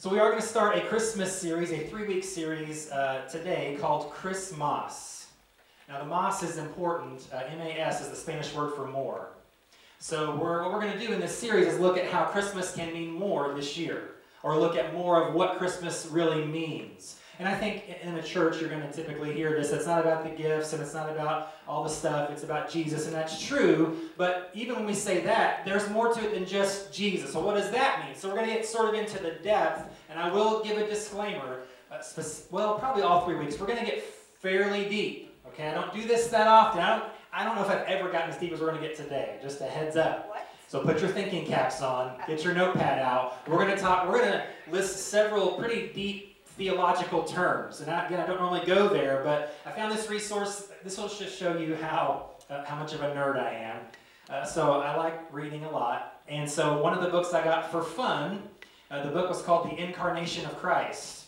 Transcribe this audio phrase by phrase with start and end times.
[0.00, 3.76] So, we are going to start a Christmas series, a three week series uh, today
[3.80, 5.26] called Christmas.
[5.88, 7.26] Now, the Mas is important.
[7.34, 9.30] Uh, M-A-S is the Spanish word for more.
[9.98, 12.72] So, we're, what we're going to do in this series is look at how Christmas
[12.72, 14.10] can mean more this year,
[14.44, 17.18] or look at more of what Christmas really means.
[17.38, 19.70] And I think in a church, you're going to typically hear this.
[19.70, 22.30] It's not about the gifts and it's not about all the stuff.
[22.30, 23.96] It's about Jesus, and that's true.
[24.16, 27.32] But even when we say that, there's more to it than just Jesus.
[27.32, 28.16] So, what does that mean?
[28.16, 30.86] So, we're going to get sort of into the depth, and I will give a
[30.86, 31.62] disclaimer.
[31.92, 32.02] Uh,
[32.50, 33.58] well, probably all three weeks.
[33.58, 35.32] We're going to get fairly deep.
[35.46, 36.80] Okay, I don't do this that often.
[36.80, 38.86] I don't, I don't know if I've ever gotten as deep as we're going to
[38.86, 39.38] get today.
[39.40, 40.28] Just a heads up.
[40.28, 40.46] What?
[40.66, 43.48] So put your thinking caps on, get your notepad out.
[43.48, 44.06] We're going to talk.
[44.06, 47.80] We're going to list several pretty deep theological terms.
[47.80, 50.68] And I, again, I don't normally go there, but I found this resource.
[50.84, 53.76] This will just show you how, uh, how much of a nerd I am.
[54.28, 56.20] Uh, so I like reading a lot.
[56.28, 58.42] And so one of the books I got for fun,
[58.90, 61.27] uh, the book was called The Incarnation of Christ.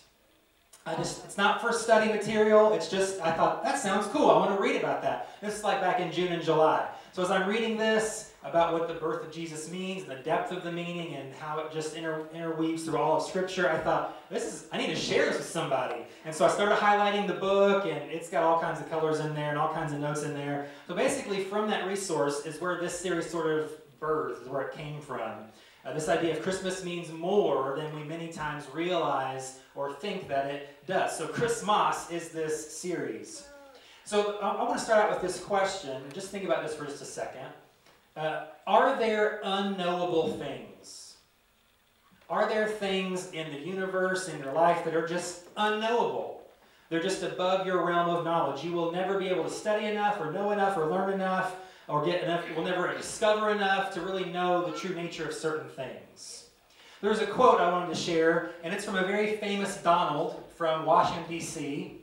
[0.86, 2.72] I just, it's not for study material.
[2.72, 4.30] It's just, I thought, that sounds cool.
[4.30, 5.28] I want to read about that.
[5.40, 6.88] This is like back in June and July.
[7.12, 10.50] So as I'm reading this, about what the birth of Jesus means and the depth
[10.50, 14.16] of the meaning and how it just inter- interweaves through all of Scripture, I thought,
[14.30, 16.06] this is, I need to share this with somebody.
[16.24, 19.34] And so I started highlighting the book, and it's got all kinds of colors in
[19.34, 20.68] there and all kinds of notes in there.
[20.88, 25.00] So basically, from that resource is where this series sort of birthed, where it came
[25.00, 25.32] from.
[25.84, 30.46] Uh, this idea of Christmas means more than we many times realize or think that
[30.46, 31.16] it does.
[31.16, 33.48] So, Christmas is this series.
[34.04, 36.02] So, I, I want to start out with this question.
[36.12, 37.46] Just think about this for just a second.
[38.14, 41.14] Uh, are there unknowable things?
[42.28, 46.42] Are there things in the universe, in your life, that are just unknowable?
[46.90, 48.62] They're just above your realm of knowledge.
[48.62, 51.56] You will never be able to study enough, or know enough, or learn enough,
[51.90, 52.44] or get enough.
[52.56, 56.46] Will never discover enough to really know the true nature of certain things.
[57.02, 60.84] There's a quote I wanted to share, and it's from a very famous Donald from
[60.84, 61.96] Washington, D.C.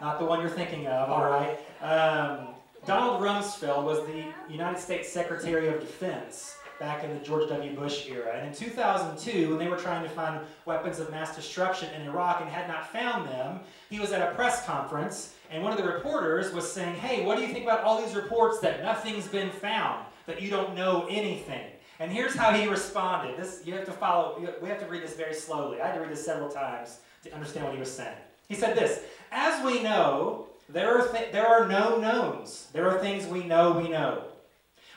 [0.00, 1.58] Not the one you're thinking of, all right?
[1.80, 2.48] Um,
[2.86, 7.74] Donald Rumsfeld was the United States Secretary of Defense back in the George W.
[7.74, 8.36] Bush era.
[8.36, 12.40] And in 2002, when they were trying to find weapons of mass destruction in Iraq
[12.40, 15.84] and had not found them, he was at a press conference, and one of the
[15.84, 19.50] reporters was saying, Hey, what do you think about all these reports that nothing's been
[19.50, 21.70] found, that you don't know anything?
[22.00, 23.36] And here's how he responded.
[23.38, 24.38] This you have to follow.
[24.60, 25.80] We have to read this very slowly.
[25.80, 28.16] I had to read this several times to understand what he was saying.
[28.48, 32.68] He said this: As we know, there are, th- there are known knowns.
[32.72, 34.24] There are things we know we know.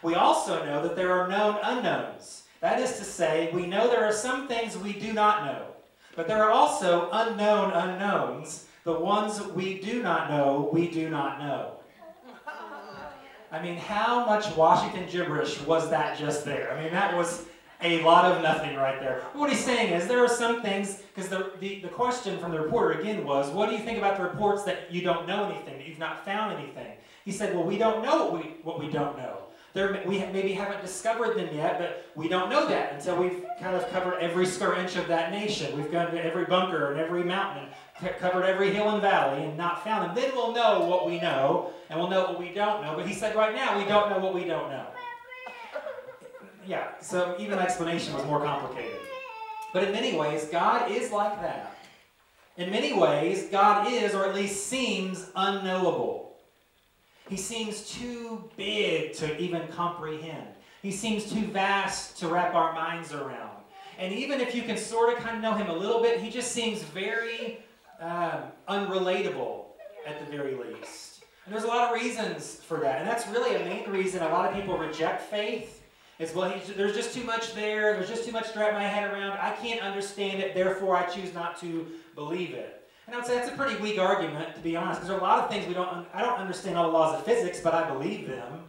[0.03, 2.43] We also know that there are known unknowns.
[2.61, 5.65] That is to say, we know there are some things we do not know.
[6.15, 8.65] But there are also unknown unknowns.
[8.83, 11.73] The ones we do not know, we do not know.
[13.51, 16.71] I mean, how much Washington gibberish was that just there?
[16.71, 17.45] I mean, that was
[17.81, 19.21] a lot of nothing right there.
[19.33, 22.59] What he's saying is there are some things, because the, the, the question from the
[22.59, 25.77] reporter again was, what do you think about the reports that you don't know anything,
[25.77, 26.97] that you've not found anything?
[27.23, 29.37] He said, well, we don't know what we, what we don't know.
[29.77, 33.75] There, we maybe haven't discovered them yet, but we don't know that until we've kind
[33.75, 35.77] of covered every square inch of that nation.
[35.77, 39.55] We've gone to every bunker and every mountain, and covered every hill and valley, and
[39.55, 40.15] not found them.
[40.15, 42.95] Then we'll know what we know, and we'll know what we don't know.
[42.95, 44.87] But he said, right now, we don't know what we don't know
[46.65, 48.97] yeah, so even explanation was more complicated.
[49.73, 51.77] But in many ways, God is like that.
[52.57, 56.26] In many ways, God is, or at least seems, unknowable.
[57.29, 60.47] He seems too big to even comprehend.
[60.81, 63.57] He seems too vast to wrap our minds around.
[63.99, 66.29] And even if you can sort of kind of know him a little bit, he
[66.29, 67.59] just seems very
[67.99, 69.65] um, unrelatable
[70.05, 71.23] at the very least.
[71.45, 72.99] And there's a lot of reasons for that.
[72.99, 75.77] And that's really a main reason a lot of people reject faith
[76.19, 77.93] it's, well, there's just too much there.
[77.93, 79.37] There's just too much to wrap my head around.
[79.37, 82.76] I can't understand it, therefore I choose not to believe it.
[83.07, 85.21] And I would say that's a pretty weak argument, to be honest, because there are
[85.21, 87.73] a lot of things we don't, I don't understand all the laws of physics, but
[87.73, 88.65] I believe them.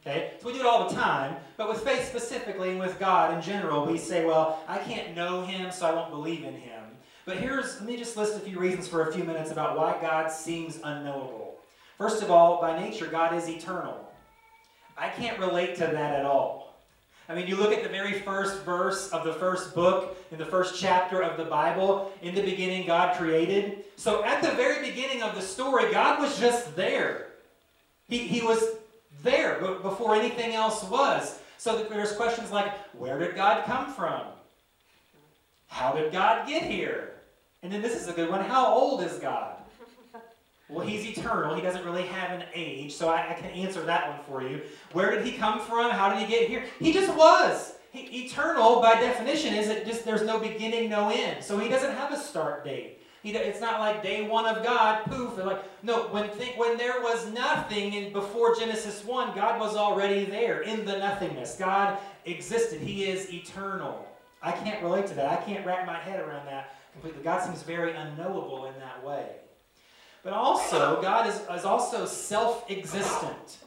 [0.00, 0.34] Okay?
[0.40, 1.36] So we do it all the time.
[1.56, 5.44] But with faith specifically and with God in general, we say, well, I can't know
[5.44, 6.84] Him, so I won't believe in Him.
[7.26, 9.98] But here's, let me just list a few reasons for a few minutes about why
[10.00, 11.56] God seems unknowable.
[11.98, 14.08] First of all, by nature, God is eternal.
[14.96, 16.69] I can't relate to that at all.
[17.30, 20.44] I mean, you look at the very first verse of the first book, in the
[20.44, 22.10] first chapter of the Bible.
[22.22, 23.84] In the beginning, God created.
[23.94, 27.28] So at the very beginning of the story, God was just there.
[28.08, 28.70] He, he was
[29.22, 31.38] there before anything else was.
[31.56, 34.22] So there's questions like, where did God come from?
[35.68, 37.12] How did God get here?
[37.62, 38.40] And then this is a good one.
[38.40, 39.59] How old is God?
[40.70, 41.54] Well, he's eternal.
[41.54, 44.62] He doesn't really have an age, so I, I, can answer that one for you.
[44.92, 45.90] Where did he come from?
[45.90, 46.64] How did he get here?
[46.78, 47.74] He just was.
[47.92, 51.42] he, eternal, by definition, is it just there's no beginning, no end.
[51.42, 52.98] So he doesn't have a start date.
[53.22, 55.36] He, it's not like day one of God, poof.
[55.36, 60.24] Like no, when think, when there was nothing in before Genesis one, God was already
[60.24, 61.56] there in the nothingness.
[61.56, 62.80] God existed.
[62.80, 64.06] He is eternal.
[64.42, 65.30] I can't relate to that.
[65.30, 67.22] I can't wrap my head around that completely.
[67.22, 69.26] God seems very unknowable in that way.
[70.22, 73.58] But also, God is, is also self-existent.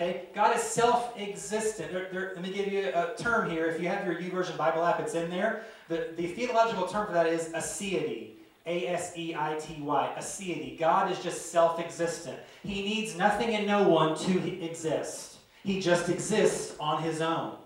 [0.00, 1.90] Okay, God is self-existent.
[1.92, 3.66] There, there, let me give you a term here.
[3.66, 5.64] If you have your YouVersion Bible app, it's in there.
[5.88, 8.30] The, the theological term for that is aseity.
[8.66, 10.14] A-S-E-I-T-Y.
[10.16, 10.78] Aseity.
[10.78, 12.38] God is just self-existent.
[12.62, 15.38] He needs nothing and no one to exist.
[15.64, 17.56] He just exists on his own.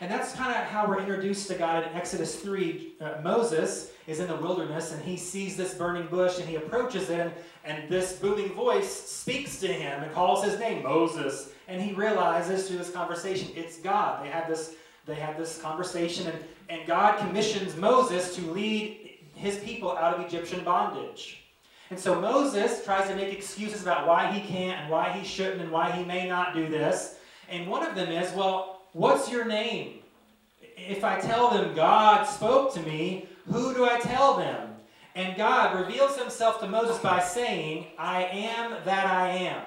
[0.00, 2.94] And that's kind of how we're introduced to God in Exodus 3.
[3.00, 7.10] Uh, Moses is in the wilderness and he sees this burning bush and he approaches
[7.10, 7.32] it
[7.64, 12.66] and, this booming voice speaks to him and calls his name Moses and he realizes
[12.66, 14.24] through this conversation it's God.
[14.24, 14.74] They have this
[15.06, 16.38] they have this conversation and,
[16.70, 21.44] and God commissions Moses to lead his people out of Egyptian bondage.
[21.90, 25.60] And so Moses tries to make excuses about why he can't and why he shouldn't
[25.60, 27.16] and why he may not do this.
[27.48, 29.98] And one of them is, well, what's your name?
[30.76, 34.70] If I tell them God spoke to me, who do I tell them?
[35.14, 39.62] And God reveals himself to Moses by saying, I am that I am.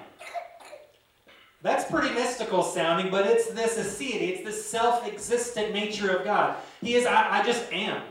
[1.62, 6.56] That's pretty mystical sounding, but it's this aseity, it's this self existent nature of God.
[6.80, 8.02] He is, I, I just am.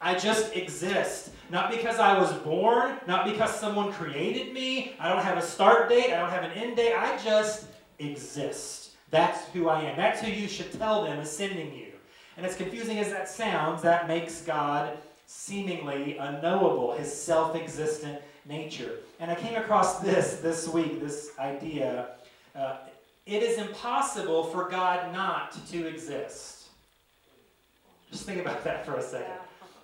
[0.00, 1.30] I just exist.
[1.50, 4.94] Not because I was born, not because someone created me.
[5.00, 6.94] I don't have a start date, I don't have an end date.
[6.94, 7.66] I just
[7.98, 8.89] exist.
[9.10, 9.96] That's who I am.
[9.96, 11.88] That's who you should tell them is sending you.
[12.36, 14.96] And as confusing as that sounds, that makes God
[15.26, 18.98] seemingly unknowable, his self existent nature.
[19.18, 22.10] And I came across this this week, this idea.
[22.54, 22.78] Uh,
[23.26, 26.68] it is impossible for God not to exist.
[28.10, 29.34] Just think about that for a second.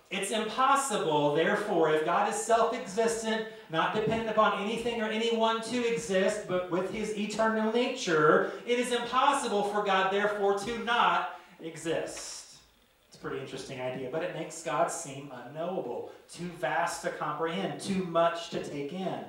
[0.09, 5.85] It's impossible, therefore, if God is self existent, not dependent upon anything or anyone to
[5.85, 12.55] exist, but with his eternal nature, it is impossible for God, therefore, to not exist.
[13.09, 17.81] It's a pretty interesting idea, but it makes God seem unknowable, too vast to comprehend,
[17.81, 19.19] too much to take in.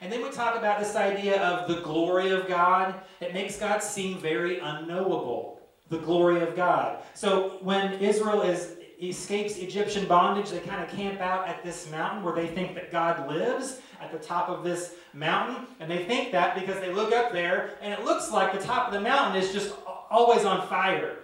[0.00, 2.94] And then we talk about this idea of the glory of God.
[3.20, 5.60] It makes God seem very unknowable.
[5.88, 7.02] The glory of God.
[7.14, 12.22] So when Israel is escapes Egyptian bondage, they kind of camp out at this mountain
[12.22, 15.66] where they think that God lives at the top of this mountain.
[15.80, 18.88] And they think that because they look up there and it looks like the top
[18.88, 19.74] of the mountain is just
[20.10, 21.16] always on fire.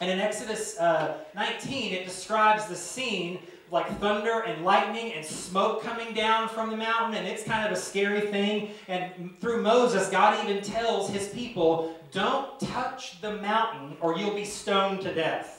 [0.00, 3.40] And in Exodus uh, 19, it describes the scene
[3.70, 7.72] like thunder and lightning and smoke coming down from the mountain, and it's kind of
[7.72, 8.70] a scary thing.
[8.86, 14.44] And through Moses, God even tells his people, Don't touch the mountain or you'll be
[14.44, 15.57] stoned to death.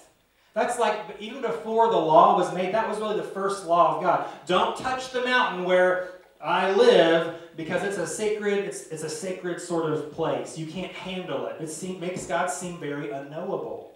[0.53, 4.03] That's like, even before the law was made, that was really the first law of
[4.03, 4.27] God.
[4.47, 6.09] Don't touch the mountain where
[6.41, 10.57] I live because it's a sacred, it's, it's a sacred sort of place.
[10.57, 11.61] You can't handle it.
[11.61, 13.91] It seem, makes God seem very unknowable.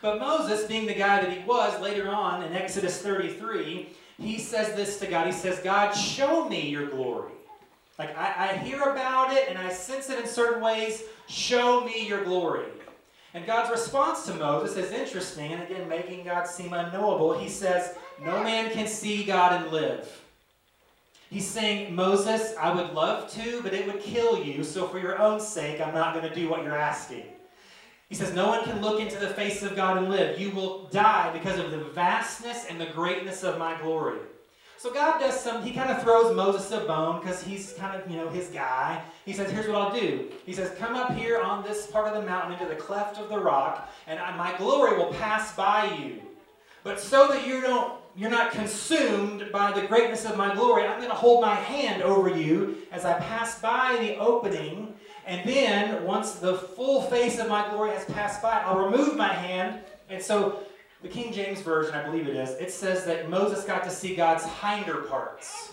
[0.00, 3.88] But Moses, being the guy that he was, later on in Exodus 33,
[4.18, 5.26] he says this to God.
[5.26, 7.32] He says, God, show me your glory.
[7.98, 11.02] Like, I, I hear about it and I sense it in certain ways.
[11.28, 12.64] Show me your glory.
[13.32, 17.38] And God's response to Moses is interesting, and again, making God seem unknowable.
[17.38, 20.20] He says, No man can see God and live.
[21.30, 25.20] He's saying, Moses, I would love to, but it would kill you, so for your
[25.20, 27.22] own sake, I'm not going to do what you're asking.
[28.08, 30.40] He says, No one can look into the face of God and live.
[30.40, 34.18] You will die because of the vastness and the greatness of my glory.
[34.80, 38.10] So God does some, he kind of throws Moses a bone because he's kind of,
[38.10, 39.02] you know, his guy.
[39.26, 40.30] He says, Here's what I'll do.
[40.46, 43.28] He says, Come up here on this part of the mountain into the cleft of
[43.28, 46.22] the rock, and my glory will pass by you.
[46.82, 50.98] But so that you don't you're not consumed by the greatness of my glory, I'm
[50.98, 54.94] going to hold my hand over you as I pass by the opening
[55.30, 59.32] and then, once the full face of my glory has passed by, I'll remove my
[59.32, 59.80] hand.
[60.08, 60.60] And so,
[61.02, 64.14] the King James Version, I believe it is, it says that Moses got to see
[64.14, 65.72] God's hinder parts.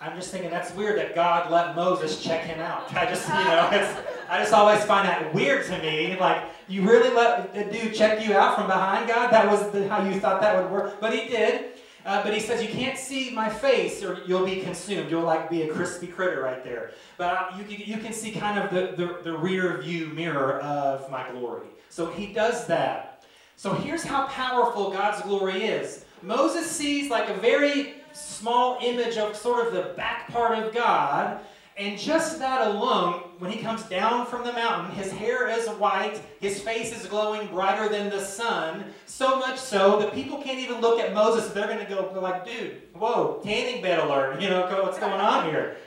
[0.00, 2.94] I'm just thinking that's weird that God let Moses check him out.
[2.94, 3.68] I just, you know,
[4.30, 6.16] I just always find that weird to me.
[6.18, 9.32] Like, you really let a dude check you out from behind God?
[9.32, 11.00] That was the, how you thought that would work.
[11.00, 11.72] But he did.
[12.06, 15.10] Uh, but he says, You can't see my face or you'll be consumed.
[15.10, 16.92] You'll like be a crispy critter right there.
[17.16, 21.10] But you, can, you can see kind of the, the, the rear view mirror of
[21.10, 21.66] my glory.
[21.90, 23.17] So he does that.
[23.58, 29.34] So here's how powerful God's glory is Moses sees like a very small image of
[29.34, 31.40] sort of the back part of God,
[31.76, 36.20] and just that alone when he comes down from the mountain, his hair is white,
[36.38, 40.80] his face is glowing brighter than the sun, so much so that people can't even
[40.80, 41.50] look at Moses.
[41.52, 44.40] They're going to go, they're like, dude, whoa, tanning bed alert.
[44.40, 45.78] You know, what's going on here?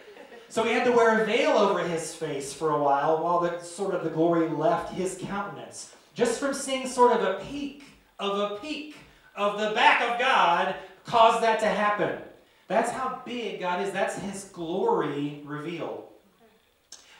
[0.50, 3.62] So he had to wear a veil over his face for a while while the
[3.62, 5.96] sort of the glory left his countenance.
[6.22, 7.84] Just from seeing sort of a peek
[8.20, 8.96] of a peek
[9.36, 12.16] of the back of God caused that to happen.
[12.68, 13.92] That's how big God is.
[13.92, 16.04] That's his glory revealed.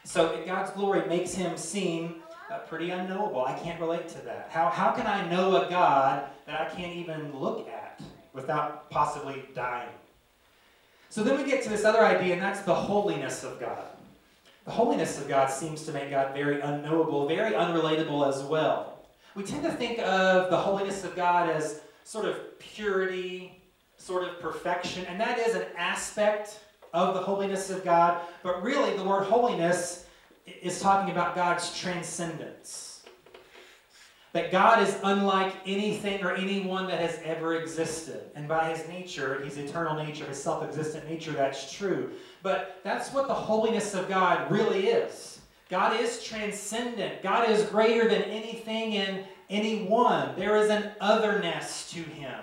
[0.04, 2.18] So God's glory makes him seem
[2.52, 3.44] uh, pretty unknowable.
[3.44, 4.50] I can't relate to that.
[4.52, 8.00] How, how can I know a God that I can't even look at
[8.34, 9.90] without possibly dying?
[11.10, 13.84] So then we get to this other idea, and that's the holiness of God.
[14.66, 18.91] The holiness of God seems to make God very unknowable, very unrelatable as well.
[19.36, 23.62] We tend to think of the holiness of God as sort of purity,
[23.98, 26.60] sort of perfection, and that is an aspect
[26.94, 30.06] of the holiness of God, but really the word holiness
[30.62, 33.04] is talking about God's transcendence.
[34.34, 38.32] That God is unlike anything or anyone that has ever existed.
[38.34, 42.12] And by his nature, his eternal nature, his self existent nature, that's true.
[42.42, 45.31] But that's what the holiness of God really is.
[45.72, 47.24] God is transcendent.
[47.24, 50.36] God is greater than anything and anyone.
[50.36, 52.40] There is an otherness to him,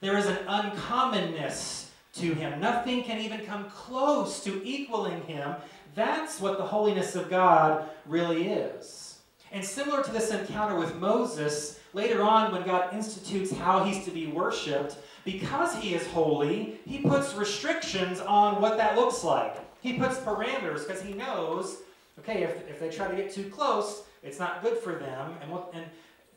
[0.00, 2.60] there is an uncommonness to him.
[2.60, 5.56] Nothing can even come close to equaling him.
[5.94, 9.18] That's what the holiness of God really is.
[9.50, 14.10] And similar to this encounter with Moses, later on when God institutes how he's to
[14.10, 19.56] be worshiped, because he is holy, he puts restrictions on what that looks like.
[19.80, 21.78] He puts parameters because he knows,
[22.20, 25.34] okay, if, if they try to get too close, it's not good for them.
[25.42, 25.84] And, what, and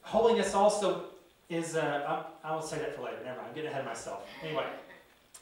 [0.02, 1.06] holiness also
[1.50, 3.18] is, uh, I will say that for later.
[3.24, 4.26] Never mind, I'm getting ahead of myself.
[4.44, 4.66] Anyway,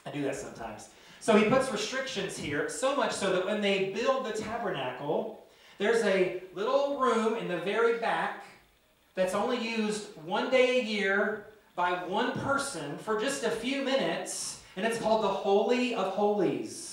[0.05, 0.89] I do that sometimes.
[1.19, 5.46] So he puts restrictions here, so much so that when they build the tabernacle,
[5.77, 8.46] there's a little room in the very back
[9.15, 14.62] that's only used one day a year by one person for just a few minutes,
[14.75, 16.88] and it's called the Holy of Holies.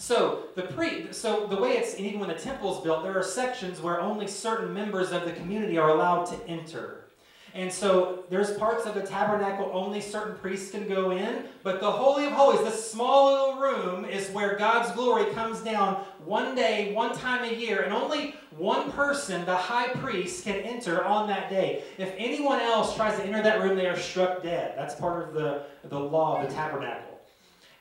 [0.00, 3.22] So the pre, so the way it's, even when the temple is built, there are
[3.22, 7.04] sections where only certain members of the community are allowed to enter.
[7.52, 11.90] And so there's parts of the tabernacle only certain priests can go in, but the
[11.90, 16.94] Holy of Holies, this small little room, is where God's glory comes down one day,
[16.94, 21.50] one time a year, and only one person, the high priest, can enter on that
[21.50, 21.82] day.
[21.98, 24.74] If anyone else tries to enter that room, they are struck dead.
[24.76, 27.19] That's part of the, the law of the tabernacle.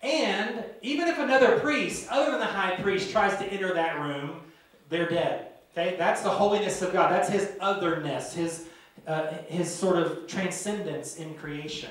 [0.02, 4.42] And even if another priest, other than the high priest, tries to enter that room,
[4.90, 5.48] they're dead.
[5.72, 5.96] Okay?
[5.98, 7.12] That's the holiness of God.
[7.12, 8.66] That's his otherness, his
[9.08, 11.90] uh, his sort of transcendence in creation.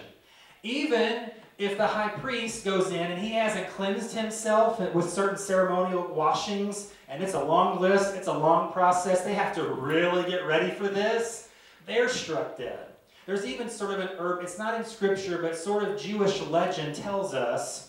[0.62, 6.06] Even if the high priest goes in and he hasn't cleansed himself with certain ceremonial
[6.14, 10.46] washings, and it's a long list, it's a long process, they have to really get
[10.46, 11.48] ready for this,
[11.86, 12.86] they're struck dead.
[13.26, 16.94] There's even sort of an herb, it's not in scripture, but sort of Jewish legend
[16.94, 17.87] tells us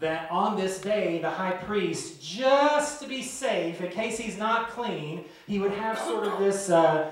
[0.00, 4.70] that on this day, the high priest, just to be safe, in case he's not
[4.70, 7.10] clean, he would have sort of this, uh,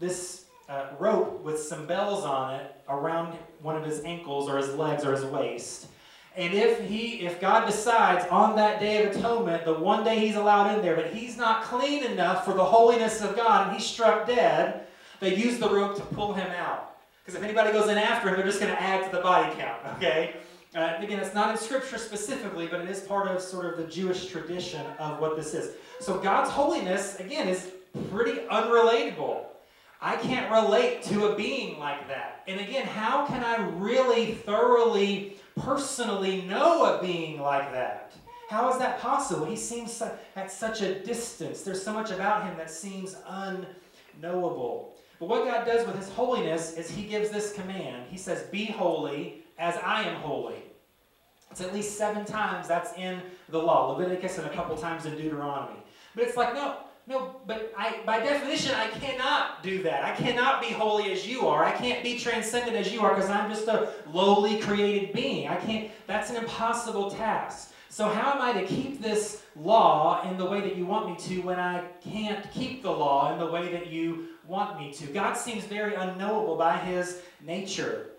[0.00, 4.74] this uh, rope with some bells on it around one of his ankles or his
[4.74, 5.86] legs or his waist.
[6.34, 10.36] And if he, if God decides on that day of atonement, the one day he's
[10.36, 13.86] allowed in there, but he's not clean enough for the holiness of God and he's
[13.86, 14.86] struck dead,
[15.20, 16.96] they use the rope to pull him out.
[17.22, 19.54] Because if anybody goes in after him, they're just going to add to the body
[19.56, 20.36] count, okay?
[20.74, 23.84] Uh, again, it's not in Scripture specifically, but it is part of sort of the
[23.84, 25.74] Jewish tradition of what this is.
[26.00, 27.72] So God's holiness, again, is
[28.10, 29.44] pretty unrelatable.
[30.00, 32.42] I can't relate to a being like that.
[32.48, 38.12] And again, how can I really thoroughly, personally know a being like that?
[38.48, 39.44] How is that possible?
[39.44, 40.02] He seems
[40.36, 41.62] at such a distance.
[41.62, 44.94] There's so much about him that seems unknowable.
[45.20, 48.06] But what God does with his holiness is he gives this command.
[48.10, 50.62] He says, Be holy as I am holy.
[51.50, 53.92] It's at least seven times that's in the law.
[53.92, 55.78] Leviticus and a couple times in Deuteronomy.
[56.14, 60.04] But it's like, no, no, but I, by definition, I cannot do that.
[60.04, 61.64] I cannot be holy as you are.
[61.64, 65.48] I can't be transcendent as you are because I'm just a lowly created being.
[65.48, 67.72] I can't, that's an impossible task.
[67.88, 71.16] So, how am I to keep this law in the way that you want me
[71.26, 75.06] to when I can't keep the law in the way that you want me to?
[75.08, 78.11] God seems very unknowable by his nature.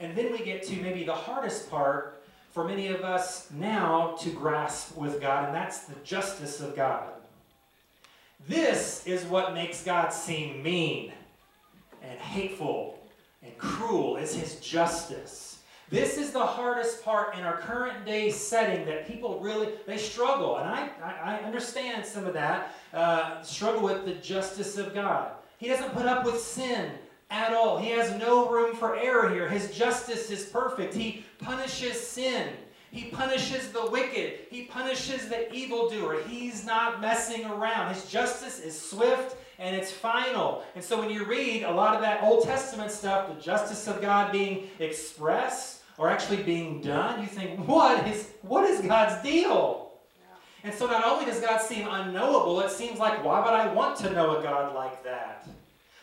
[0.00, 4.30] And then we get to maybe the hardest part for many of us now to
[4.30, 7.10] grasp with God, and that's the justice of God.
[8.48, 11.12] This is what makes God seem mean
[12.02, 12.98] and hateful
[13.42, 15.58] and cruel is his justice.
[15.90, 20.58] This is the hardest part in our current day setting that people really they struggle,
[20.58, 25.32] and I I, I understand some of that uh, struggle with the justice of God.
[25.58, 26.92] He doesn't put up with sin
[27.30, 27.78] at all.
[27.78, 29.48] He has no room for error here.
[29.48, 30.94] His justice is perfect.
[30.94, 32.48] He punishes sin.
[32.90, 34.40] He punishes the wicked.
[34.50, 36.22] He punishes the evildoer.
[36.26, 37.94] He's not messing around.
[37.94, 40.64] His justice is swift and it's final.
[40.74, 44.00] And so when you read a lot of that Old Testament stuff, the justice of
[44.00, 49.92] God being expressed or actually being done, you think, what is what is God's deal?
[50.64, 53.96] And so not only does God seem unknowable, it seems like why would I want
[53.98, 55.46] to know a God like that?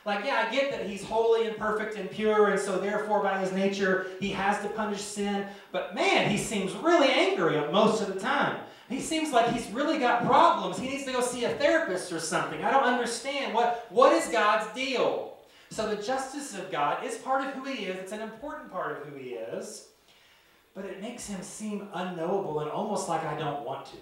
[0.07, 3.39] Like, yeah, I get that he's holy and perfect and pure, and so therefore, by
[3.39, 5.45] his nature, he has to punish sin.
[5.73, 8.61] But man, he seems really angry most of the time.
[8.87, 10.79] He seems like he's really got problems.
[10.79, 12.63] He needs to go see a therapist or something.
[12.63, 13.53] I don't understand.
[13.53, 15.33] What, what is God's deal?
[15.71, 19.01] So, the justice of God is part of who he is, it's an important part
[19.01, 19.89] of who he is,
[20.73, 23.97] but it makes him seem unknowable and almost like I don't want to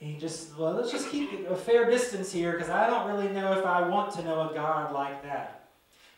[0.00, 3.52] he just, well, let's just keep a fair distance here because I don't really know
[3.52, 5.68] if I want to know a God like that.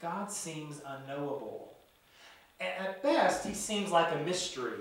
[0.01, 1.75] God seems unknowable.
[2.61, 4.79] At best, he seems like a mystery.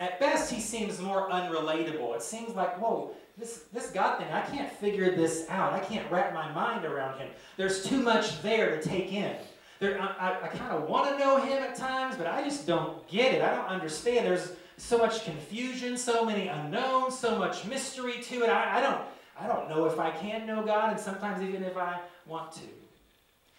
[0.00, 2.16] At best, he seems more unrelatable.
[2.16, 5.72] It seems like, whoa, this, this God thing, I can't figure this out.
[5.72, 7.28] I can't wrap my mind around him.
[7.56, 9.36] There's too much there to take in.
[9.78, 12.66] There, I, I, I kind of want to know him at times, but I just
[12.66, 13.42] don't get it.
[13.42, 14.26] I don't understand.
[14.26, 18.48] There's so much confusion, so many unknowns, so much mystery to it.
[18.48, 19.00] I, I, don't,
[19.38, 22.68] I don't know if I can know God, and sometimes even if I want to.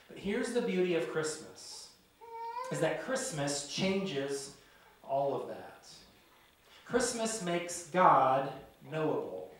[0.08, 1.90] But here's the beauty of Christmas,
[2.72, 4.56] is that Christmas changes
[5.08, 5.88] all of that.
[6.86, 8.50] Christmas makes God
[8.92, 9.52] knowable,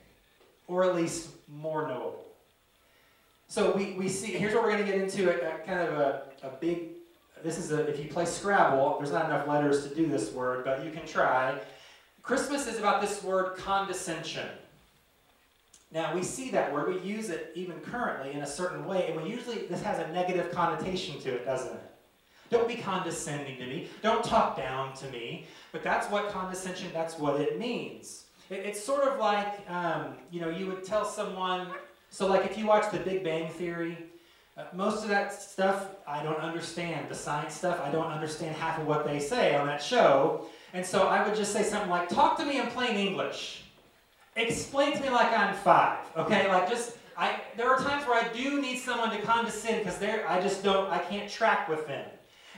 [0.68, 2.26] or at least more knowable.
[3.48, 5.94] So we, we see, here's what we're going to get into, a, a kind of
[5.96, 6.99] a, a big
[7.44, 10.64] this is a, if you play Scrabble, there's not enough letters to do this word,
[10.64, 11.60] but you can try.
[12.22, 14.48] Christmas is about this word condescension.
[15.92, 19.22] Now, we see that word, we use it even currently in a certain way, and
[19.22, 21.82] we usually, this has a negative connotation to it, doesn't it?
[22.50, 23.88] Don't be condescending to me.
[24.02, 25.46] Don't talk down to me.
[25.72, 28.26] But that's what condescension, that's what it means.
[28.50, 31.68] It, it's sort of like, um, you know, you would tell someone,
[32.10, 33.98] so like if you watch The Big Bang Theory,
[34.60, 37.10] Uh, most of that stuff I don't understand.
[37.10, 40.48] The science stuff, I don't understand half of what they say on that show.
[40.74, 43.64] And so I would just say something like, talk to me in plain English.
[44.36, 46.00] Explain to me like I'm five.
[46.18, 46.50] Okay?
[46.50, 50.42] Like just I there are times where I do need someone to condescend because I
[50.42, 52.06] just don't I can't track with them.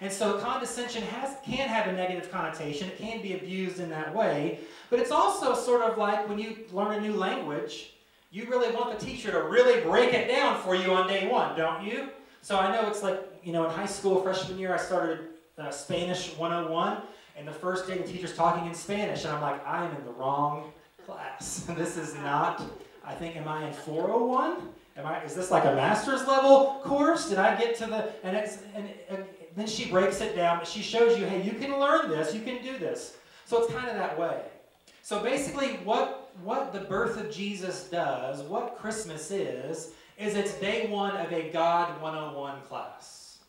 [0.01, 2.87] And so condescension has can have a negative connotation.
[2.87, 4.59] It can be abused in that way.
[4.89, 7.93] But it's also sort of like when you learn a new language,
[8.31, 11.57] you really want the teacher to really break it down for you on day one,
[11.57, 12.09] don't you?
[12.41, 15.19] So I know it's like, you know, in high school, freshman year, I started
[15.57, 17.01] uh, Spanish 101,
[17.37, 20.05] and the first day the teacher's talking in Spanish, and I'm like, I am in
[20.05, 20.71] the wrong
[21.05, 21.65] class.
[21.77, 22.63] this is not,
[23.05, 24.69] I think, am I in 401?
[24.97, 27.29] Am I, is this like a master's level course?
[27.29, 30.67] Did I get to the, and it's, and, and then she breaks it down, but
[30.67, 33.17] she shows you, hey, you can learn this, you can do this.
[33.45, 34.41] So it's kind of that way.
[35.03, 40.87] So basically, what, what the birth of Jesus does, what Christmas is, is it's day
[40.87, 43.39] one of a God 101 class.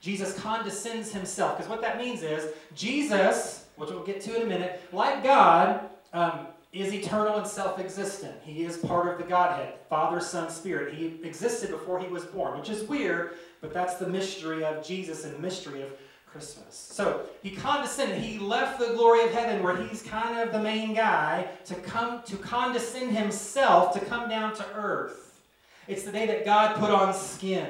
[0.00, 4.46] Jesus condescends himself, because what that means is Jesus, which we'll get to in a
[4.46, 8.34] minute, like God, um, is eternal and self existent.
[8.42, 10.94] He is part of the Godhead Father, Son, Spirit.
[10.94, 15.24] He existed before he was born, which is weird, but that's the mystery of Jesus
[15.24, 15.90] and the mystery of
[16.32, 16.74] Christmas.
[16.74, 18.18] So he condescended.
[18.18, 22.22] He left the glory of heaven where he's kind of the main guy to come
[22.24, 25.40] to condescend himself to come down to earth.
[25.88, 27.66] It's the day that God put on skin,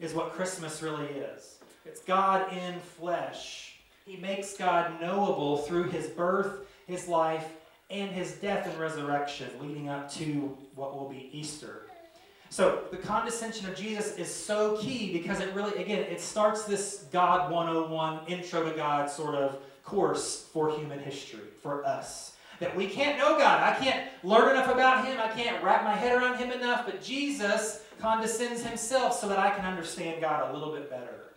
[0.00, 1.58] is what Christmas really is.
[1.84, 3.76] It's God in flesh.
[4.04, 7.46] He makes God knowable through his birth, his life,
[7.88, 11.82] and his death and resurrection, leading up to what will be Easter.
[12.52, 17.06] So the condescension of Jesus is so key because it really, again, it starts this
[17.10, 22.36] God 101 intro to God sort of course for human history, for us.
[22.60, 23.62] That we can't know God.
[23.62, 25.18] I can't learn enough about Him.
[25.18, 26.84] I can't wrap my head around Him enough.
[26.84, 31.32] But Jesus condescends Himself so that I can understand God a little bit better.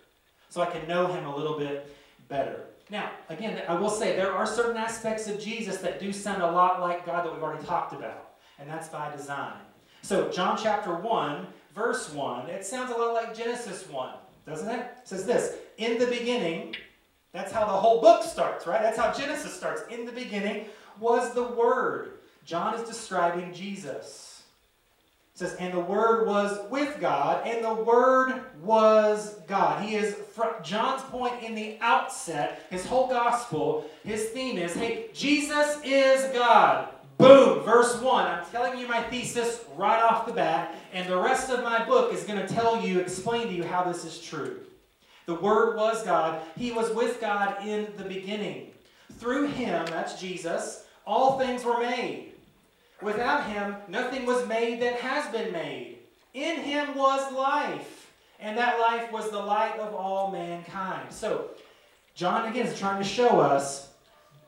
[0.50, 1.96] So I can know Him a little bit
[2.28, 2.64] better.
[2.90, 6.50] Now, again, I will say there are certain aspects of Jesus that do sound a
[6.50, 8.32] lot like God that we've already talked about.
[8.58, 9.62] And that's by design.
[10.06, 14.10] So, John chapter 1, verse 1, it sounds a lot like Genesis 1,
[14.46, 14.78] doesn't it?
[14.78, 16.76] It says this In the beginning,
[17.32, 18.80] that's how the whole book starts, right?
[18.80, 19.82] That's how Genesis starts.
[19.90, 20.66] In the beginning
[21.00, 22.18] was the Word.
[22.44, 24.44] John is describing Jesus.
[25.34, 29.82] It says, and the Word was with God, and the Word was God.
[29.82, 35.06] He is, from John's point in the outset, his whole gospel, his theme is, hey,
[35.12, 36.90] Jesus is God.
[37.18, 38.26] Boom, verse 1.
[38.26, 42.12] I'm telling you my thesis right off the bat, and the rest of my book
[42.12, 44.60] is going to tell you, explain to you how this is true.
[45.24, 46.42] The Word was God.
[46.56, 48.70] He was with God in the beginning.
[49.14, 52.32] Through him, that's Jesus, all things were made.
[53.00, 55.98] Without him, nothing was made that has been made.
[56.34, 61.10] In him was life, and that life was the light of all mankind.
[61.10, 61.50] So,
[62.14, 63.90] John again is trying to show us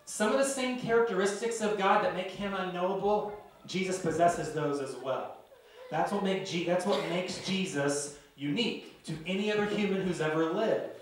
[0.09, 3.39] some of the same characteristics of God that make him unknowable.
[3.67, 5.37] Jesus possesses those as well.
[5.91, 10.97] That's what, make that's what makes Jesus unique to any other human who's ever lived.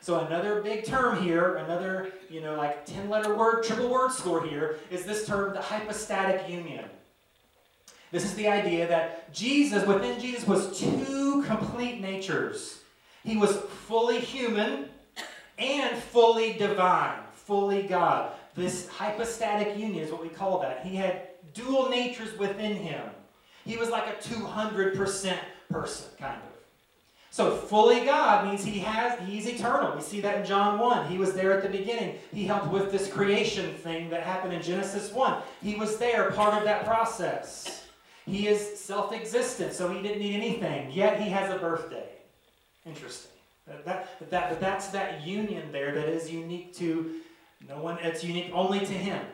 [0.00, 4.42] So another big term here, another, you know, like 10 letter word, triple word score
[4.46, 6.86] here, is this term, the hypostatic union.
[8.10, 12.80] This is the idea that Jesus, within Jesus, was two complete natures.
[13.22, 13.54] He was
[13.86, 14.86] fully human
[15.58, 17.18] and fully divine,
[17.50, 18.30] fully God.
[18.54, 20.86] This hypostatic union is what we call that.
[20.86, 23.02] He had dual natures within him.
[23.64, 25.36] He was like a 200%
[25.68, 26.48] person, kind of.
[27.32, 29.96] So fully God means he has he's eternal.
[29.96, 31.08] We see that in John 1.
[31.08, 32.18] He was there at the beginning.
[32.32, 35.42] He helped with this creation thing that happened in Genesis 1.
[35.60, 37.82] He was there, part of that process.
[38.26, 40.92] He is self-existent, so he didn't need anything.
[40.92, 42.10] Yet he has a birthday.
[42.86, 43.32] Interesting.
[43.66, 47.20] That, that, that, but that's that union there that is unique to
[47.68, 49.24] no one, it's unique only to him.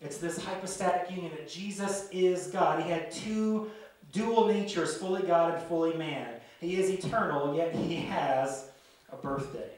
[0.00, 2.82] It's this hypostatic union that Jesus is God.
[2.82, 3.70] He had two
[4.12, 6.28] dual natures, fully God and fully man.
[6.60, 8.70] He is eternal, yet he has
[9.12, 9.70] a birthday.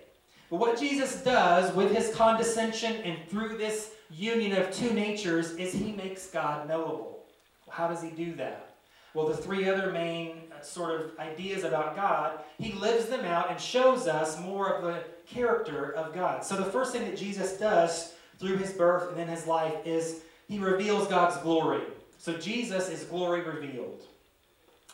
[0.50, 5.72] But what Jesus does with his condescension and through this union of two natures is
[5.72, 7.24] he makes God knowable.
[7.68, 8.76] How does he do that?
[9.14, 13.60] Well, the three other main sort of ideas about God, he lives them out and
[13.60, 16.44] shows us more of the character of God.
[16.44, 20.22] So the first thing that Jesus does through his birth and then his life is
[20.48, 21.82] he reveals God's glory.
[22.18, 24.02] So Jesus is glory revealed.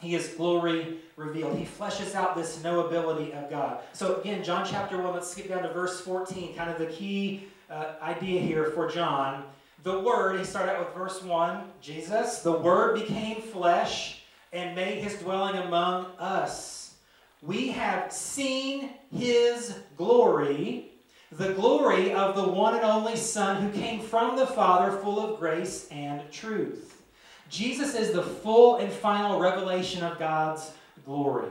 [0.01, 1.59] He is glory revealed.
[1.59, 3.81] He fleshes out this knowability of God.
[3.93, 7.49] So, again, John chapter 1, let's skip down to verse 14, kind of the key
[7.71, 9.45] uh, idea here for John.
[9.83, 14.20] The Word, he started out with verse 1 Jesus, the Word became flesh
[14.53, 16.95] and made his dwelling among us.
[17.43, 20.91] We have seen his glory,
[21.33, 25.39] the glory of the one and only Son who came from the Father, full of
[25.39, 27.03] grace and truth.
[27.49, 30.73] Jesus is the full and final revelation of God's
[31.05, 31.51] glory.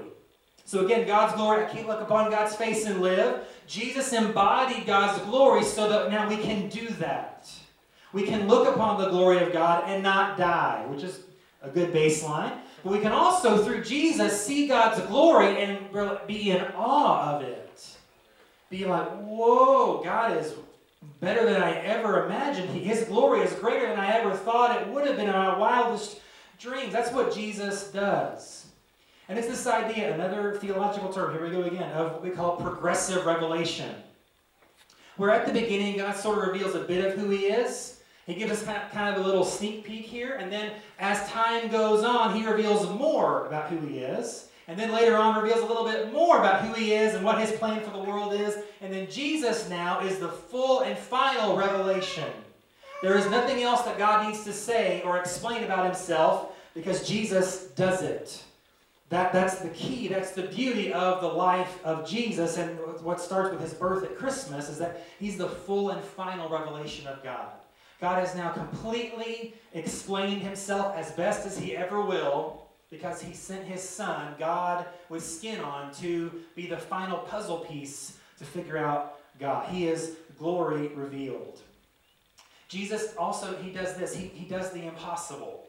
[0.66, 3.42] So again, God's glory, I can't look upon God's face and live.
[3.66, 7.50] Jesus embodied God's glory so that now we can do that.
[8.14, 11.22] We can look upon the glory of God and not die, which is
[11.64, 12.60] a good baseline.
[12.84, 15.90] But we can also, through Jesus, see God's glory and
[16.28, 17.98] be in awe of it.
[18.70, 20.54] Be like, whoa, God is
[21.20, 22.70] better than I ever imagined.
[22.70, 26.20] His glory is greater than I ever thought it would have been in my wildest
[26.60, 26.94] dreams.
[26.94, 28.68] That's what Jesus does.
[29.28, 32.58] And it's this idea, another theological term, here we go again, of what we call
[32.58, 33.96] progressive revelation.
[35.18, 37.99] Where at the beginning, God sort of reveals a bit of who He is.
[38.30, 40.36] He gives us kind of a little sneak peek here.
[40.36, 44.50] And then as time goes on, He reveals more about who He is.
[44.70, 47.40] And then later on reveals a little bit more about who he is and what
[47.40, 48.56] his plan for the world is.
[48.82, 52.30] And then Jesus now is the full and final revelation.
[53.02, 57.70] There is nothing else that God needs to say or explain about himself because Jesus
[57.70, 58.44] does it.
[59.10, 60.08] That, that's the key.
[60.08, 62.60] That's the beauty of the life of Jesus.
[62.60, 66.48] And what starts with his birth at Christmas is that he's the full and final
[66.48, 67.54] revelation of God.
[68.02, 73.66] God has now completely explained himself as best as he ever will because he sent
[73.66, 79.20] his son, God with skin on, to be the final puzzle piece to figure out
[79.40, 79.70] God.
[79.70, 81.60] He is glory revealed.
[82.68, 85.69] Jesus also, he does this, he, he does the impossible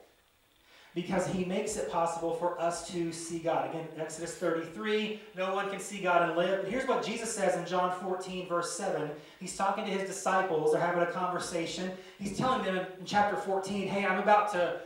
[0.94, 3.70] because he makes it possible for us to see God.
[3.70, 6.62] Again, Exodus 33, no one can see God and live.
[6.62, 9.09] But here's what Jesus says in John 14, verse 7.
[9.38, 11.92] He's talking to his disciples, they're having a conversation.
[12.18, 14.81] He's telling them in chapter 14, hey, I'm about to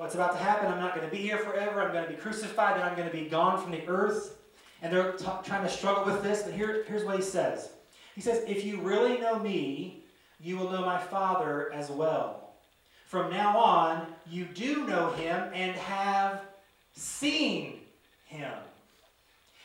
[0.00, 0.72] what's about to happen.
[0.72, 1.82] I'm not going to be here forever.
[1.82, 4.38] I'm going to be crucified, and I'm going to be gone from the earth.
[4.80, 7.72] And they're t- trying to struggle with this, but here, here's what he says
[8.14, 10.04] He says, If you really know me,
[10.40, 12.39] you will know my Father as well.
[13.10, 16.42] From now on, you do know him and have
[16.92, 17.80] seen
[18.26, 18.52] him.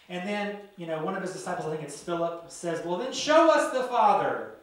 [0.10, 3.14] And then, you know, one of his disciples, I think it's Philip, says, Well, then
[3.14, 4.54] show us the Father.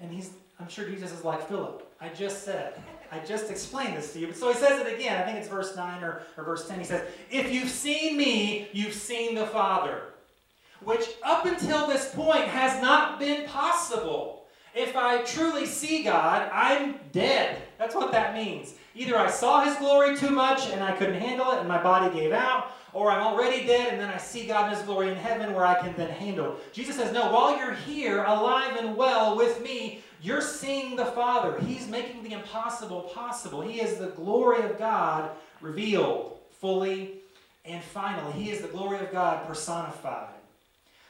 [0.00, 2.80] And he's, I'm sure Jesus is like, Philip, I just said.
[3.12, 4.28] I just explained this to you.
[4.28, 5.20] But so he says it again.
[5.20, 6.78] I think it's verse 9 or, or verse 10.
[6.78, 10.04] He says, If you've seen me, you've seen the Father.
[10.82, 14.35] Which up until this point has not been possible.
[14.76, 17.62] If I truly see God, I'm dead.
[17.78, 18.74] That's what that means.
[18.94, 22.14] Either I saw his glory too much and I couldn't handle it and my body
[22.14, 25.16] gave out, or I'm already dead and then I see God in his glory in
[25.16, 26.56] heaven where I can then handle.
[26.74, 31.58] Jesus says, No, while you're here, alive and well with me, you're seeing the Father.
[31.60, 33.62] He's making the impossible possible.
[33.62, 35.30] He is the glory of God
[35.62, 37.14] revealed fully
[37.64, 38.32] and finally.
[38.34, 40.34] He is the glory of God personified.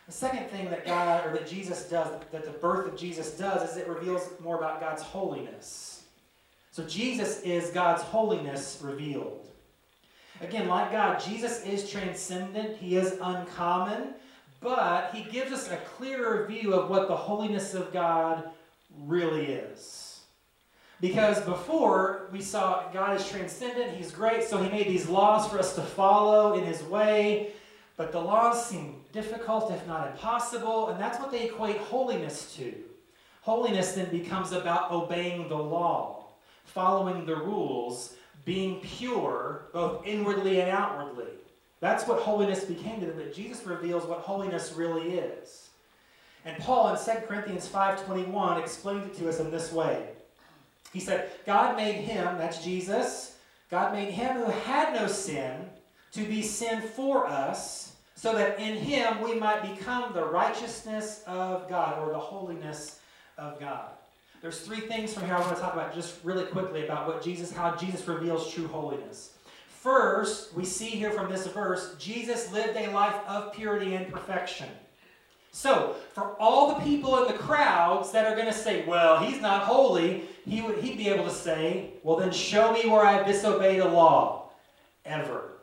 [0.06, 3.70] The second thing that God or that Jesus does, that the birth of Jesus does,
[3.70, 6.04] is it reveals more about God's holiness.
[6.70, 9.48] So Jesus is God's holiness revealed.
[10.40, 14.14] Again, like God, Jesus is transcendent, he is uncommon,
[14.60, 18.50] but he gives us a clearer view of what the holiness of God
[19.04, 20.20] really is.
[21.00, 25.58] Because before we saw God is transcendent, he's great, so he made these laws for
[25.58, 27.52] us to follow in his way,
[27.96, 32.74] but the laws seem difficult, if not impossible, and that's what they equate holiness to.
[33.40, 36.26] Holiness then becomes about obeying the law,
[36.64, 41.32] following the rules, being pure, both inwardly and outwardly.
[41.80, 45.70] That's what holiness became to them, that Jesus reveals what holiness really is.
[46.44, 50.10] And Paul in 2 Corinthians 5.21 explains it to us in this way.
[50.92, 53.38] He said, God made him, that's Jesus,
[53.70, 55.70] God made him who had no sin
[56.12, 61.68] to be sin for us, so that in him we might become the righteousness of
[61.68, 62.98] God, or the holiness
[63.38, 63.90] of God.
[64.42, 67.22] There's three things from here I want to talk about just really quickly about what
[67.22, 69.34] Jesus, how Jesus reveals true holiness.
[69.68, 74.68] First, we see here from this verse, Jesus lived a life of purity and perfection.
[75.52, 79.40] So, for all the people in the crowds that are going to say, well, he's
[79.40, 83.26] not holy, he would, he'd be able to say, well, then show me where I've
[83.26, 84.50] disobeyed a law.
[85.04, 85.55] Ever.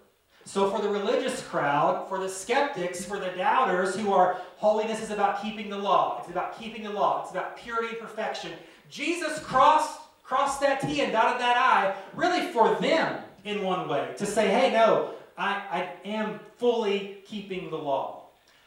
[0.45, 5.09] So, for the religious crowd, for the skeptics, for the doubters who are, holiness is
[5.09, 6.19] about keeping the law.
[6.19, 7.21] It's about keeping the law.
[7.21, 8.51] It's about purity and perfection.
[8.89, 14.13] Jesus crossed, crossed that T and dotted that I, really for them in one way,
[14.17, 18.23] to say, hey, no, I, I am fully keeping the law.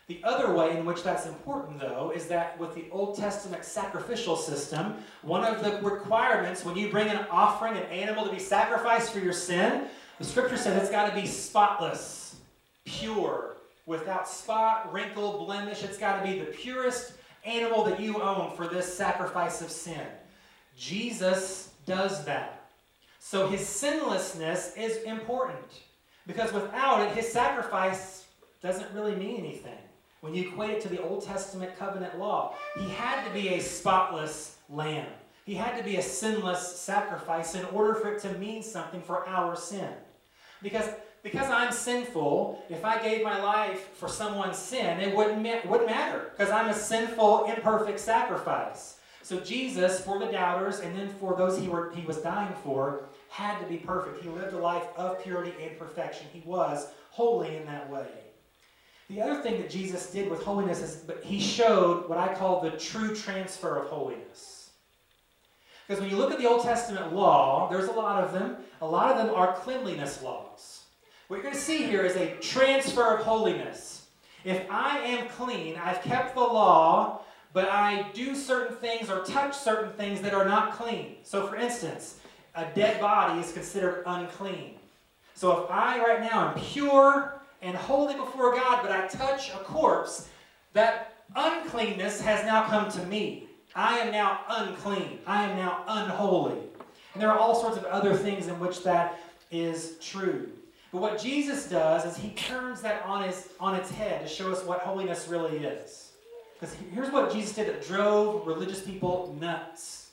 [0.08, 4.36] The other way in which that's important, though, is that with the Old Testament sacrificial
[4.36, 9.12] system, one of the requirements when you bring an offering, an animal to be sacrificed
[9.12, 12.37] for your sin, the scripture says it's got to be spotless,
[12.85, 15.83] pure, without spot, wrinkle, blemish.
[15.83, 17.12] It's got to be the purest
[17.44, 20.07] animal that you own for this sacrifice of sin.
[20.76, 22.68] Jesus does that.
[23.18, 25.83] So his sinlessness is important
[26.26, 28.26] because without it, his sacrifice
[28.62, 29.79] doesn't really mean anything.
[30.20, 33.61] When you equate it to the Old Testament covenant law, he had to be a
[33.61, 35.07] spotless lamb.
[35.44, 39.26] He had to be a sinless sacrifice in order for it to mean something for
[39.29, 39.92] our sin.
[40.62, 40.88] Because,
[41.22, 45.90] because I'm sinful, if I gave my life for someone's sin, it wouldn't, ma- wouldn't
[45.90, 48.98] matter because I'm a sinful, imperfect sacrifice.
[49.22, 53.08] So Jesus, for the doubters, and then for those he, were, he was dying for,
[53.28, 54.22] had to be perfect.
[54.22, 56.28] He lived a life of purity and perfection.
[56.32, 58.06] He was holy in that way.
[59.08, 62.70] The other thing that Jesus did with holiness is he showed what I call the
[62.72, 64.55] true transfer of holiness.
[65.87, 68.57] Because when you look at the Old Testament law, there's a lot of them.
[68.81, 70.83] A lot of them are cleanliness laws.
[71.29, 74.07] What you're going to see here is a transfer of holiness.
[74.44, 77.20] If I am clean, I've kept the law,
[77.53, 81.16] but I do certain things or touch certain things that are not clean.
[81.22, 82.18] So, for instance,
[82.55, 84.75] a dead body is considered unclean.
[85.35, 89.59] So, if I right now am pure and holy before God, but I touch a
[89.59, 90.29] corpse,
[90.72, 93.49] that uncleanness has now come to me.
[93.76, 95.18] I am now unclean.
[95.26, 96.56] I am now unholy.
[97.12, 100.48] And there are all sorts of other things in which that is true.
[100.92, 104.50] But what Jesus does is he turns that on, his, on its head to show
[104.50, 106.12] us what holiness really is.
[106.58, 110.10] Because here's what Jesus did that drove religious people nuts.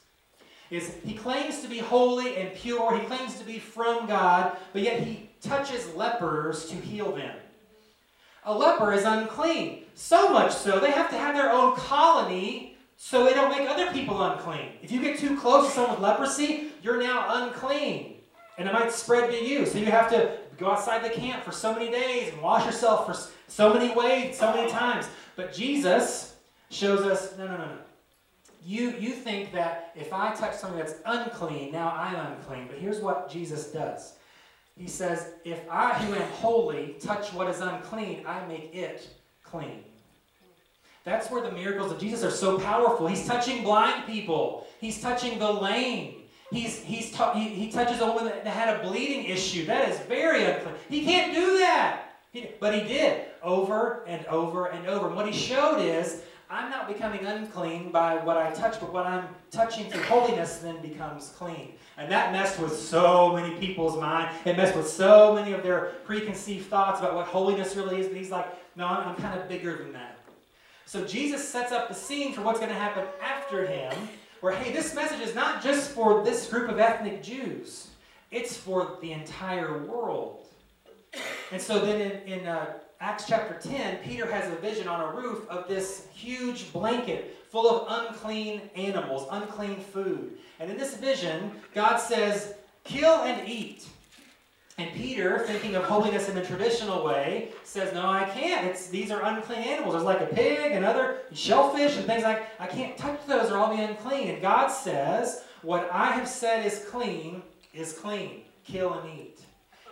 [0.70, 4.82] Is he claims to be holy and pure, he claims to be from God, but
[4.82, 7.36] yet he touches lepers to heal them.
[8.44, 9.84] A leper is unclean.
[9.96, 12.73] So much so, they have to have their own colony
[13.06, 14.70] so they don't make other people unclean.
[14.82, 18.22] If you get too close to someone with leprosy, you're now unclean.
[18.58, 19.66] And it might spread to you.
[19.66, 23.06] So you have to go outside the camp for so many days and wash yourself
[23.06, 25.06] for so many ways, so many times.
[25.36, 26.38] But Jesus
[26.70, 27.78] shows us no, no, no, no.
[28.66, 32.68] You, you think that if I touch something that's unclean, now I'm unclean.
[32.68, 34.14] But here's what Jesus does
[34.78, 39.10] He says, If I, who am holy, touch what is unclean, I make it
[39.44, 39.84] clean.
[41.04, 43.08] That's where the miracles of Jesus are so powerful.
[43.08, 48.06] He's touching blind people, He's touching the lame, he's, he's ta- he, he touches a
[48.06, 49.66] woman that had a bleeding issue.
[49.66, 50.76] That is very unclean.
[50.90, 52.04] He can't do that.
[52.32, 55.08] He, but he did over and over and over.
[55.08, 59.06] And what he showed is I'm not becoming unclean by what I touch, but what
[59.06, 61.74] I'm touching through holiness then becomes clean.
[61.98, 64.36] And that messed with so many people's mind.
[64.46, 68.08] It messed with so many of their preconceived thoughts about what holiness really is.
[68.08, 70.13] But he's like, no, I'm, I'm kind of bigger than that.
[70.86, 73.94] So Jesus sets up the scene for what's going to happen after him,
[74.42, 77.88] where, hey, this message is not just for this group of ethnic Jews,
[78.32, 80.48] it's for the entire world.
[81.52, 85.16] And so then in, in uh, Acts chapter 10, Peter has a vision on a
[85.16, 90.38] roof of this huge blanket full of unclean animals, unclean food.
[90.60, 93.86] And in this vision, God says, kill and eat.
[94.80, 98.66] And Peter, thinking of holiness in the traditional way, says, No, I can't.
[98.66, 99.94] It's, these are unclean animals.
[99.94, 103.58] There's like a pig and other shellfish and things like I can't touch those or
[103.60, 104.30] I'll be unclean.
[104.30, 108.42] And God says, What I have said is clean is clean.
[108.66, 109.40] Kill and eat.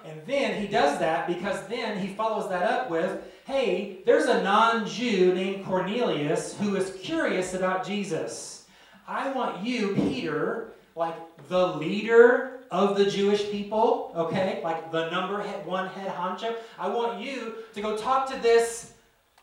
[0.04, 4.42] And then he does that because then he follows that up with, Hey, there's a
[4.42, 8.61] non Jew named Cornelius who is curious about Jesus.
[9.12, 11.16] I want you, Peter, like
[11.50, 17.20] the leader of the Jewish people, okay, like the number one head honcho, I want
[17.20, 18.94] you to go talk to this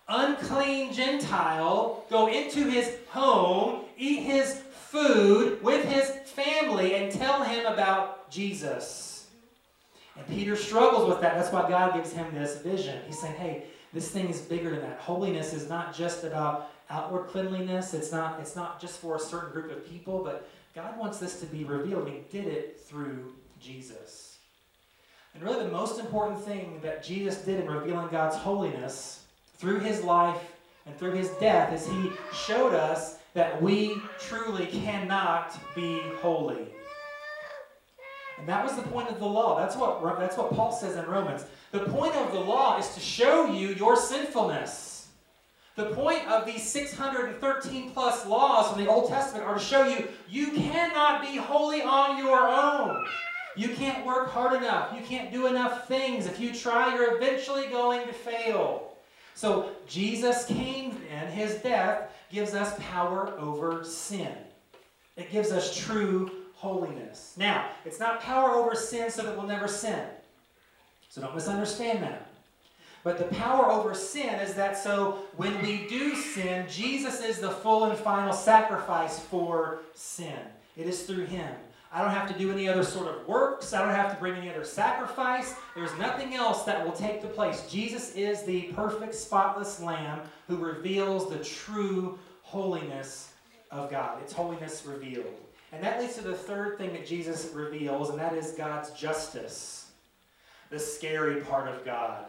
[0.09, 7.67] unclean Gentile, go into his home, eat his food with his family, and tell him
[7.67, 9.27] about Jesus.
[10.17, 11.35] And Peter struggles with that.
[11.35, 13.03] That's why God gives him this vision.
[13.07, 14.99] He's saying, hey, this thing is bigger than that.
[14.99, 17.95] Holiness is not just about outward cleanliness.
[17.95, 21.41] It's not, it's not just for a certain group of people, but God wants this
[21.41, 24.39] to be revealed, He did it through Jesus.
[25.35, 29.25] And really, the most important thing that Jesus did in revealing God's holiness
[29.57, 30.41] through His life
[30.87, 36.69] and through His death is He showed us that we truly cannot be holy.
[38.39, 39.59] And that was the point of the law.
[39.59, 41.45] That's what, that's what Paul says in Romans.
[41.73, 44.88] The point of the law is to show you your sinfulness.
[45.79, 50.09] The point of these 613 plus laws from the Old Testament are to show you
[50.29, 53.07] you cannot be holy on your own.
[53.55, 54.93] You can't work hard enough.
[54.93, 56.27] You can't do enough things.
[56.27, 58.97] If you try, you're eventually going to fail.
[59.37, 64.33] So Jesus came and his death gives us power over sin.
[65.17, 67.35] It gives us true holiness.
[67.37, 70.07] Now, it's not power over sin so that we'll never sin.
[71.09, 72.28] So don't misunderstand that.
[73.05, 77.51] But the power over sin is that so when we do sin, Jesus is the
[77.51, 80.39] full and final sacrifice for sin.
[80.77, 81.55] It is through him.
[81.91, 83.73] I don't have to do any other sort of works.
[83.73, 85.55] I don't have to bring any other sacrifice.
[85.75, 87.67] There's nothing else that will take the place.
[87.71, 93.33] Jesus is the perfect, spotless Lamb who reveals the true holiness
[93.71, 94.19] of God.
[94.23, 95.35] It's holiness revealed.
[95.73, 99.88] And that leads to the third thing that Jesus reveals, and that is God's justice
[100.71, 102.27] the scary part of God,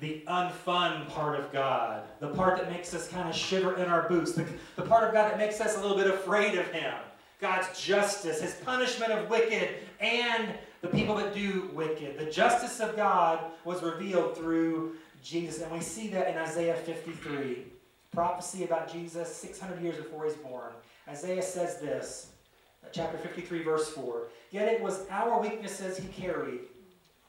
[0.00, 4.08] the unfun part of God, the part that makes us kind of shiver in our
[4.08, 6.94] boots, the, the part of God that makes us a little bit afraid of Him.
[7.40, 9.68] God's justice, His punishment of wicked,
[10.00, 12.18] and the people that do wicked.
[12.18, 17.64] The justice of God was revealed through Jesus, and we see that in Isaiah 53,
[18.12, 20.72] prophecy about Jesus 600 years before He's born.
[21.08, 22.30] Isaiah says this,
[22.92, 26.60] chapter 53, verse 4 Yet it was our weaknesses He carried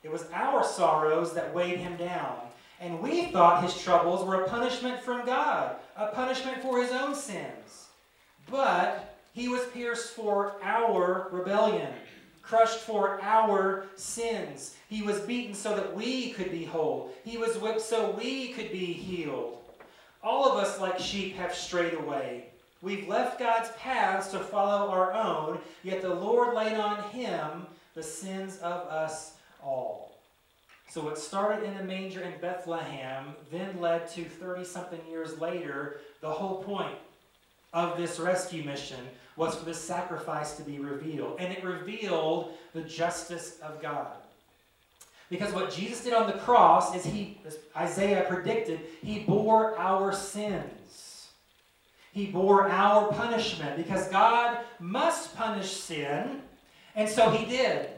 [0.08, 2.38] it was our sorrows that weighed him down.
[2.80, 7.14] And we thought his troubles were a punishment from God, a punishment for his own
[7.14, 7.88] sins.
[8.50, 11.92] But he was pierced for our rebellion,
[12.42, 14.78] crushed for our sins.
[14.88, 17.14] He was beaten so that we could be whole.
[17.26, 19.58] He was whipped so we could be healed.
[20.24, 22.46] All of us, like sheep, have strayed away.
[22.82, 28.04] We've left God's paths to follow our own, yet the Lord laid on him the
[28.04, 29.34] sins of us
[29.68, 30.18] all.
[30.90, 36.00] So what started in a manger in Bethlehem then led to 30 something years later,
[36.22, 36.98] the whole point
[37.74, 39.00] of this rescue mission
[39.36, 41.36] was for this sacrifice to be revealed.
[41.40, 44.16] And it revealed the justice of God.
[45.30, 50.14] Because what Jesus did on the cross is he, as Isaiah predicted, he bore our
[50.14, 51.28] sins.
[52.14, 56.42] He bore our punishment because God must punish sin,
[56.96, 57.90] and so he did.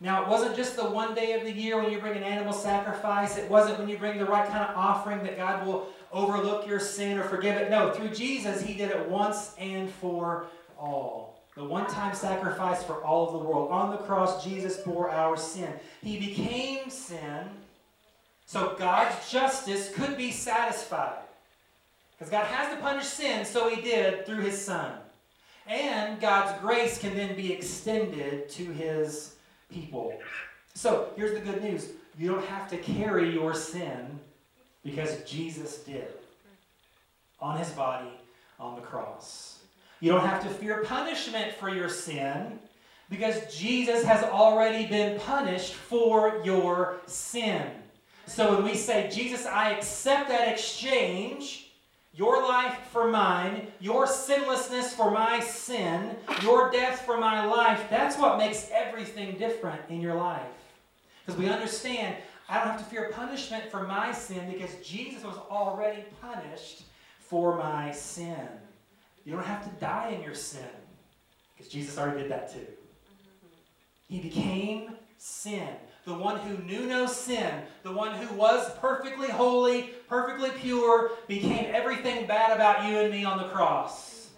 [0.00, 2.52] Now, it wasn't just the one day of the year when you bring an animal
[2.52, 3.38] sacrifice.
[3.38, 6.80] It wasn't when you bring the right kind of offering that God will overlook your
[6.80, 7.70] sin or forgive it.
[7.70, 10.46] No, through Jesus, He did it once and for
[10.78, 11.42] all.
[11.56, 13.70] The one time sacrifice for all of the world.
[13.70, 15.72] On the cross, Jesus bore our sin.
[16.02, 17.48] He became sin
[18.46, 21.22] so God's justice could be satisfied.
[22.12, 24.92] Because God has to punish sin, so He did through His Son.
[25.66, 29.33] and God's grace can then be extended to his
[29.70, 30.18] people.
[30.74, 34.18] So here's the good news you don't have to carry your sin
[34.84, 36.08] because Jesus did
[37.40, 38.10] on his body
[38.60, 39.60] on the cross.
[40.00, 42.58] You don't have to fear punishment for your sin
[43.10, 47.66] because Jesus has already been punished for your sin.
[48.26, 51.72] So when we say, Jesus, I accept that exchange,
[52.14, 58.16] your life for mine, your sinlessness for my sin, your death for my life, that's
[58.16, 60.46] what makes everything different in your life.
[61.24, 62.16] Because we understand
[62.48, 66.82] I don't have to fear punishment for my sin because Jesus was already punished
[67.18, 68.36] for my sin.
[69.24, 70.68] You don't have to die in your sin
[71.56, 72.66] because Jesus already did that too.
[74.08, 75.68] He became sin.
[76.04, 81.74] The one who knew no sin, the one who was perfectly holy, perfectly pure, became
[81.74, 84.28] everything bad about you and me on the cross.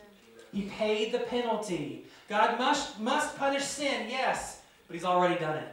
[0.53, 2.07] He paid the penalty.
[2.29, 5.69] God must, must punish sin, yes, but He's already done it.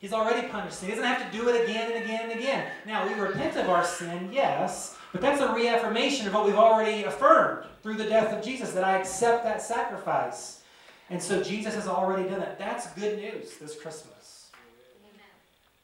[0.00, 0.88] He's already punished sin.
[0.88, 2.66] He doesn't have to do it again and again and again.
[2.84, 7.04] Now, we repent of our sin, yes, but that's a reaffirmation of what we've already
[7.04, 10.62] affirmed through the death of Jesus, that I accept that sacrifice.
[11.08, 12.58] And so Jesus has already done that.
[12.58, 14.21] That's good news this Christmas.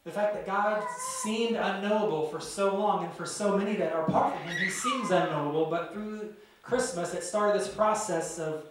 [0.08, 0.82] The fact that God
[1.22, 4.70] seemed unknowable for so long, and for so many that are apart from Him, He
[4.70, 6.32] seems unknowable, but through
[6.62, 8.64] Christmas, it started this process of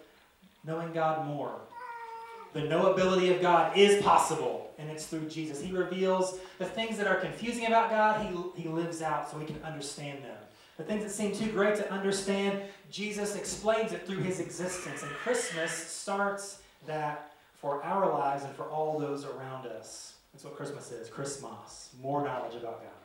[0.64, 1.52] knowing God more.
[2.54, 5.60] The knowability of God is possible, and it's through Jesus.
[5.60, 9.44] He reveals the things that are confusing about God, He, he lives out so we
[9.44, 10.38] can understand them.
[10.76, 15.04] The things that seem too great to understand, Jesus explains it through His existence.
[15.04, 17.30] And Christmas starts that
[17.60, 20.14] for our lives and for all those around us.
[20.32, 22.97] That's what Christmas is Christmas, more knowledge about God.